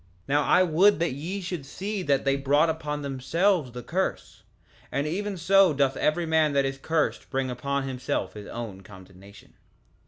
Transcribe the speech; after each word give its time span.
3:19 0.27 0.29
Now 0.29 0.41
I 0.45 0.63
would 0.63 0.97
that 0.97 1.13
ye 1.13 1.41
should 1.41 1.63
see 1.63 2.01
that 2.01 2.25
they 2.25 2.35
brought 2.35 2.71
upon 2.71 3.03
themselves 3.03 3.71
the 3.71 3.83
curse; 3.83 4.41
and 4.91 5.05
even 5.05 5.37
so 5.37 5.73
doth 5.75 5.95
every 5.95 6.25
man 6.25 6.53
that 6.53 6.65
is 6.65 6.79
cursed 6.79 7.29
bring 7.29 7.51
upon 7.51 7.83
himself 7.87 8.33
his 8.33 8.47
own 8.47 8.81
condemnation. 8.81 9.53